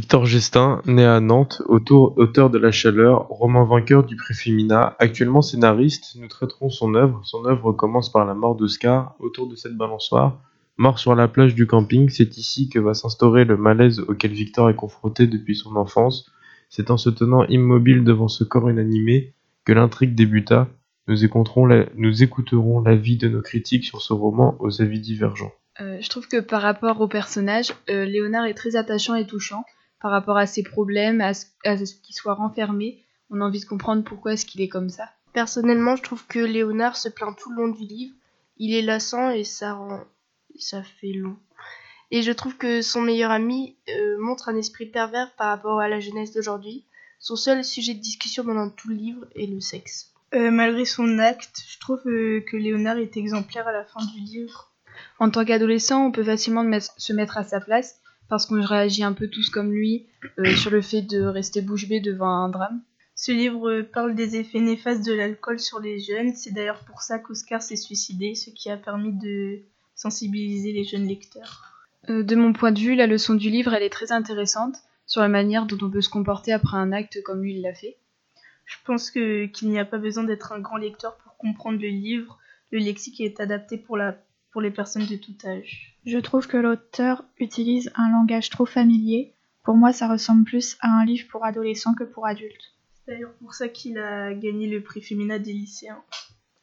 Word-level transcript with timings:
Victor 0.00 0.24
Gestin, 0.24 0.80
né 0.86 1.04
à 1.04 1.20
Nantes, 1.20 1.60
auteur 1.66 2.48
de 2.48 2.56
La 2.56 2.70
Chaleur, 2.70 3.26
roman 3.28 3.66
vainqueur 3.66 4.02
du 4.02 4.16
prix 4.16 4.32
Femina, 4.32 4.96
actuellement 4.98 5.42
scénariste, 5.42 6.16
nous 6.18 6.26
traiterons 6.26 6.70
son 6.70 6.94
œuvre. 6.94 7.20
Son 7.22 7.44
œuvre 7.44 7.72
commence 7.72 8.10
par 8.10 8.24
la 8.24 8.32
mort 8.32 8.56
d'Oscar, 8.56 9.14
autour 9.18 9.46
de 9.46 9.56
cette 9.56 9.76
balançoire. 9.76 10.40
Mort 10.78 10.98
sur 10.98 11.14
la 11.14 11.28
plage 11.28 11.54
du 11.54 11.66
camping, 11.66 12.08
c'est 12.08 12.38
ici 12.38 12.70
que 12.70 12.78
va 12.78 12.94
s'instaurer 12.94 13.44
le 13.44 13.58
malaise 13.58 14.00
auquel 14.00 14.32
Victor 14.32 14.70
est 14.70 14.74
confronté 14.74 15.26
depuis 15.26 15.54
son 15.54 15.76
enfance. 15.76 16.32
C'est 16.70 16.90
en 16.90 16.96
se 16.96 17.10
tenant 17.10 17.44
immobile 17.44 18.02
devant 18.02 18.28
ce 18.28 18.42
corps 18.42 18.70
inanimé 18.70 19.34
que 19.66 19.74
l'intrigue 19.74 20.14
débuta. 20.14 20.68
Nous 21.08 21.24
écouterons, 21.26 21.66
l'avis 21.66 23.18
de 23.18 23.28
nos 23.28 23.42
critiques 23.42 23.84
sur 23.84 24.00
ce 24.00 24.14
roman 24.14 24.56
aux 24.60 24.80
avis 24.80 25.00
divergents. 25.00 25.52
Euh, 25.82 25.98
je 26.00 26.08
trouve 26.08 26.26
que 26.26 26.40
par 26.40 26.62
rapport 26.62 27.02
au 27.02 27.06
personnage, 27.06 27.74
euh, 27.90 28.06
Léonard 28.06 28.46
est 28.46 28.54
très 28.54 28.76
attachant 28.76 29.14
et 29.14 29.26
touchant 29.26 29.62
par 30.00 30.10
rapport 30.10 30.36
à 30.36 30.46
ses 30.46 30.62
problèmes, 30.62 31.20
à 31.20 31.34
ce, 31.34 31.44
qu'il 32.02 32.14
soit 32.14 32.34
renfermé. 32.34 33.04
On 33.30 33.40
a 33.40 33.44
envie 33.44 33.60
de 33.60 33.66
comprendre 33.66 34.02
pourquoi 34.02 34.32
est-ce 34.32 34.46
qu'il 34.46 34.60
est 34.60 34.68
comme 34.68 34.88
ça. 34.88 35.08
Personnellement, 35.32 35.96
je 35.96 36.02
trouve 36.02 36.26
que 36.26 36.38
Léonard 36.38 36.96
se 36.96 37.08
plaint 37.08 37.36
tout 37.36 37.50
le 37.50 37.56
long 37.56 37.68
du 37.68 37.84
livre. 37.84 38.14
Il 38.56 38.74
est 38.74 38.82
lassant 38.82 39.30
et 39.30 39.44
ça 39.44 39.74
rend... 39.74 40.00
ça 40.58 40.82
fait 40.82 41.12
long. 41.12 41.36
Et 42.10 42.22
je 42.22 42.32
trouve 42.32 42.56
que 42.56 42.82
son 42.82 43.02
meilleur 43.02 43.30
ami 43.30 43.76
euh, 43.88 44.16
montre 44.18 44.48
un 44.48 44.56
esprit 44.56 44.86
pervers 44.86 45.32
par 45.36 45.48
rapport 45.48 45.80
à 45.80 45.88
la 45.88 46.00
jeunesse 46.00 46.32
d'aujourd'hui. 46.32 46.84
Son 47.20 47.36
seul 47.36 47.64
sujet 47.64 47.94
de 47.94 48.00
discussion 48.00 48.44
pendant 48.44 48.68
tout 48.68 48.88
le 48.88 48.96
livre 48.96 49.26
est 49.36 49.46
le 49.46 49.60
sexe. 49.60 50.12
malgré 50.32 50.84
son 50.84 51.18
acte, 51.18 51.62
je 51.68 51.78
trouve 51.78 52.02
que 52.02 52.56
Léonard 52.56 52.96
est 52.96 53.16
exemplaire 53.16 53.68
à 53.68 53.72
la 53.72 53.84
fin 53.84 54.04
du 54.06 54.20
livre 54.20 54.70
en 55.18 55.30
tant 55.30 55.44
qu'adolescent, 55.44 56.06
on 56.06 56.12
peut 56.12 56.24
facilement 56.24 56.64
se 56.96 57.12
mettre 57.12 57.38
à 57.38 57.44
sa 57.44 57.60
place 57.60 58.00
parce 58.30 58.46
qu'on 58.46 58.62
réagit 58.62 59.04
un 59.04 59.12
peu 59.12 59.28
tous 59.28 59.50
comme 59.50 59.72
lui 59.72 60.06
euh, 60.38 60.54
sur 60.56 60.70
le 60.70 60.80
fait 60.80 61.02
de 61.02 61.20
rester 61.20 61.60
bouche 61.60 61.88
bée 61.88 62.00
devant 62.00 62.28
un 62.28 62.48
drame. 62.48 62.80
Ce 63.14 63.32
livre 63.32 63.82
parle 63.82 64.14
des 64.14 64.36
effets 64.36 64.60
néfastes 64.60 65.04
de 65.04 65.12
l'alcool 65.12 65.60
sur 65.60 65.78
les 65.78 66.00
jeunes. 66.00 66.34
C'est 66.34 66.54
d'ailleurs 66.54 66.82
pour 66.86 67.02
ça 67.02 67.18
qu'Oscar 67.18 67.60
s'est 67.60 67.76
suicidé, 67.76 68.34
ce 68.34 68.48
qui 68.48 68.70
a 68.70 68.78
permis 68.78 69.12
de 69.12 69.60
sensibiliser 69.94 70.72
les 70.72 70.84
jeunes 70.84 71.06
lecteurs. 71.06 71.70
Euh, 72.08 72.22
de 72.22 72.34
mon 72.34 72.54
point 72.54 72.72
de 72.72 72.78
vue, 72.78 72.94
la 72.94 73.06
leçon 73.06 73.34
du 73.34 73.50
livre, 73.50 73.74
elle 73.74 73.82
est 73.82 73.90
très 73.90 74.12
intéressante 74.12 74.76
sur 75.06 75.20
la 75.20 75.28
manière 75.28 75.66
dont 75.66 75.76
on 75.82 75.90
peut 75.90 76.00
se 76.00 76.08
comporter 76.08 76.52
après 76.52 76.78
un 76.78 76.92
acte 76.92 77.22
comme 77.22 77.42
lui 77.42 77.60
l'a 77.60 77.74
fait. 77.74 77.98
Je 78.64 78.76
pense 78.86 79.10
qu'il 79.10 79.50
n'y 79.64 79.78
a 79.78 79.84
pas 79.84 79.98
besoin 79.98 80.24
d'être 80.24 80.52
un 80.52 80.60
grand 80.60 80.78
lecteur 80.78 81.18
pour 81.18 81.36
comprendre 81.36 81.80
le 81.80 81.88
livre. 81.88 82.38
Le 82.70 82.78
lexique 82.78 83.20
est 83.20 83.40
adapté 83.40 83.76
pour 83.76 83.98
la 83.98 84.16
pour 84.52 84.60
les 84.60 84.70
personnes 84.70 85.06
de 85.06 85.16
tout 85.16 85.36
âge. 85.44 85.89
Je 86.06 86.18
trouve 86.18 86.46
que 86.46 86.56
l'auteur 86.56 87.24
utilise 87.38 87.90
un 87.94 88.10
langage 88.10 88.50
trop 88.50 88.66
familier. 88.66 89.34
Pour 89.64 89.76
moi, 89.76 89.92
ça 89.92 90.08
ressemble 90.08 90.44
plus 90.44 90.76
à 90.80 90.88
un 90.88 91.04
livre 91.04 91.28
pour 91.28 91.44
adolescents 91.44 91.94
que 91.94 92.04
pour 92.04 92.26
adultes. 92.26 92.74
C'est 92.94 93.12
d'ailleurs 93.12 93.34
pour 93.34 93.54
ça 93.54 93.68
qu'il 93.68 93.98
a 93.98 94.32
gagné 94.32 94.66
le 94.66 94.82
prix 94.82 95.02
Femina 95.02 95.38
des 95.38 95.52
lycéens. 95.52 96.02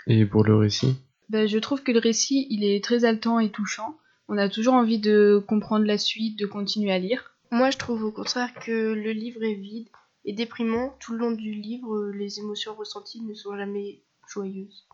Et 0.07 0.25
pour 0.25 0.43
le 0.43 0.55
récit? 0.55 0.95
Ben, 1.29 1.47
Je 1.47 1.57
trouve 1.59 1.83
que 1.83 1.91
le 1.91 1.99
récit, 1.99 2.47
il 2.49 2.63
est 2.63 2.83
très 2.83 3.05
haletant 3.05 3.39
et 3.39 3.51
touchant. 3.51 3.97
On 4.27 4.37
a 4.37 4.49
toujours 4.49 4.73
envie 4.73 4.99
de 4.99 5.43
comprendre 5.47 5.85
la 5.85 5.97
suite, 5.97 6.37
de 6.39 6.45
continuer 6.45 6.91
à 6.91 6.99
lire. 6.99 7.35
Moi, 7.51 7.69
je 7.69 7.77
trouve 7.77 8.03
au 8.03 8.11
contraire 8.11 8.53
que 8.55 8.93
le 8.93 9.11
livre 9.11 9.43
est 9.43 9.55
vide 9.55 9.87
et 10.25 10.33
déprimant. 10.33 10.95
Tout 10.99 11.13
le 11.13 11.19
long 11.19 11.31
du 11.31 11.51
livre, 11.51 12.09
les 12.11 12.39
émotions 12.39 12.73
ressenties 12.73 13.21
ne 13.21 13.33
sont 13.33 13.55
jamais 13.55 14.01
joyeuses. 14.27 14.87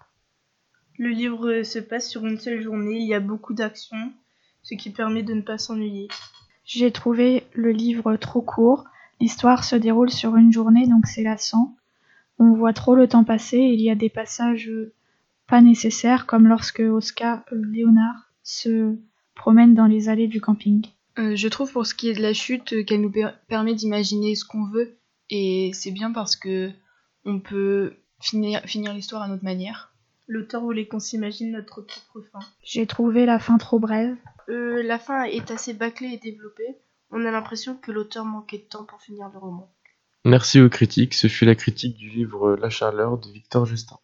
Le 1.00 1.10
livre 1.10 1.64
se 1.64 1.80
passe 1.80 2.10
sur 2.10 2.26
une 2.26 2.40
seule 2.40 2.62
journée, 2.62 3.00
il 3.00 3.08
y 3.08 3.16
a 3.16 3.20
beaucoup 3.20 3.54
d'actions, 3.54 4.14
ce 4.74 4.78
qui 4.78 4.90
permet 4.90 5.22
de 5.24 5.34
ne 5.34 5.42
pas 5.42 5.60
s'ennuyer. 5.60 6.08
J'ai 6.66 6.92
trouvé 6.92 7.44
le 7.54 7.72
livre 7.72 8.16
trop 8.16 8.42
court. 8.42 8.86
L'histoire 9.20 9.64
se 9.64 9.76
déroule 9.76 10.10
sur 10.10 10.36
une 10.36 10.52
journée, 10.52 10.88
donc 10.88 11.06
c'est 11.06 11.24
lassant. 11.24 11.76
On 12.40 12.54
voit 12.54 12.74
trop 12.74 12.96
le 12.96 13.08
temps 13.08 13.24
passer 13.24 13.60
il 13.60 13.82
y 13.82 13.92
a 13.92 13.96
des 13.96 14.10
passages 14.10 14.72
pas 15.48 15.62
nécessaires, 15.62 16.26
comme 16.26 16.48
lorsque 16.48 16.80
Oscar 16.80 17.44
euh, 17.52 17.62
Léonard 17.72 18.32
se 18.42 18.96
promène 19.36 19.76
dans 19.76 19.86
les 19.86 20.10
allées 20.10 20.28
du 20.28 20.42
camping. 20.42 20.88
Euh, 21.20 21.36
je 21.36 21.48
trouve 21.48 21.72
pour 21.72 21.86
ce 21.86 21.94
qui 21.94 22.10
est 22.10 22.14
de 22.14 22.22
la 22.22 22.34
chute 22.34 22.86
qu'elle 22.86 23.02
nous 23.02 23.14
permet 23.48 23.76
d'imaginer 23.76 24.34
ce 24.34 24.46
qu'on 24.46 24.66
veut 24.66 24.98
et 25.30 25.70
c'est 25.74 25.92
bien 25.92 26.12
parce 26.12 26.36
que 26.36 26.72
on 27.26 27.40
peut 27.40 27.94
finir 28.20 28.94
l'histoire 28.94 29.22
à 29.22 29.28
notre 29.28 29.44
manière. 29.44 29.93
L'auteur 30.34 30.64
voulait 30.64 30.88
qu'on 30.88 31.00
s'imagine 31.00 31.52
notre 31.52 31.82
propre 31.82 32.28
fin. 32.32 32.40
J'ai 32.64 32.88
trouvé 32.88 33.28
la 33.28 33.38
fin 33.38 33.60
trop 33.60 33.78
brève. 33.78 34.16
Euh, 34.50 34.82
la 34.82 34.98
fin 34.98 35.26
est 35.26 35.52
assez 35.52 35.76
bâclée 35.76 36.14
et 36.14 36.18
développée. 36.18 36.76
On 37.12 37.24
a 37.24 37.30
l'impression 37.30 37.78
que 37.78 37.92
l'auteur 37.92 38.26
manquait 38.26 38.58
de 38.58 38.64
temps 38.64 38.84
pour 38.84 39.00
finir 39.00 39.30
le 39.32 39.38
roman. 39.38 39.72
Merci 40.26 40.60
aux 40.60 40.70
critiques, 40.70 41.14
ce 41.14 41.28
fut 41.28 41.46
la 41.46 41.54
critique 41.54 41.96
du 41.98 42.10
livre 42.10 42.56
La 42.56 42.72
Charleur 42.72 43.20
de 43.20 43.30
Victor 43.30 43.68
Justin. 43.68 44.00